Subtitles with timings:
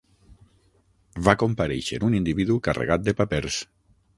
[1.27, 3.61] Va comparèixer un individu carregat de papers.